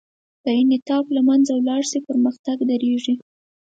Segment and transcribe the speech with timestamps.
[0.43, 3.15] که انعطاف له منځه ولاړ شي، پرمختګ درېږي.